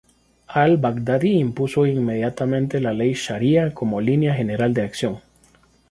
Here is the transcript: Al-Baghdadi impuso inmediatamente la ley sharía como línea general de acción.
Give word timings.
Al-Baghdadi 0.61 1.37
impuso 1.37 1.85
inmediatamente 1.85 2.79
la 2.79 2.91
ley 2.91 3.13
sharía 3.13 3.71
como 3.71 4.01
línea 4.01 4.33
general 4.33 4.73
de 4.73 4.81
acción. 4.81 5.19